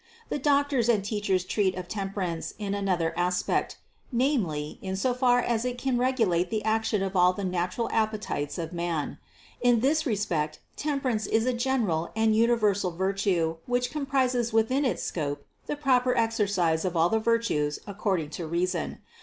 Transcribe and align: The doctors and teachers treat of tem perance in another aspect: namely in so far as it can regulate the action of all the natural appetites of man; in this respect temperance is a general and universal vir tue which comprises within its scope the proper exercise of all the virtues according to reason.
The 0.29 0.39
doctors 0.39 0.89
and 0.89 1.05
teachers 1.05 1.43
treat 1.45 1.75
of 1.75 1.87
tem 1.87 2.09
perance 2.09 2.55
in 2.57 2.73
another 2.73 3.13
aspect: 3.15 3.77
namely 4.11 4.79
in 4.81 4.95
so 4.95 5.13
far 5.13 5.37
as 5.41 5.63
it 5.63 5.77
can 5.77 5.99
regulate 5.99 6.49
the 6.49 6.65
action 6.65 7.03
of 7.03 7.15
all 7.15 7.33
the 7.33 7.43
natural 7.43 7.87
appetites 7.91 8.57
of 8.57 8.73
man; 8.73 9.19
in 9.61 9.81
this 9.81 10.07
respect 10.07 10.57
temperance 10.75 11.27
is 11.27 11.45
a 11.45 11.53
general 11.53 12.11
and 12.15 12.35
universal 12.35 12.89
vir 12.89 13.13
tue 13.13 13.57
which 13.67 13.91
comprises 13.91 14.51
within 14.51 14.85
its 14.85 15.03
scope 15.03 15.45
the 15.67 15.75
proper 15.75 16.15
exercise 16.17 16.83
of 16.83 16.97
all 16.97 17.09
the 17.09 17.19
virtues 17.19 17.77
according 17.85 18.31
to 18.31 18.47
reason. 18.47 18.97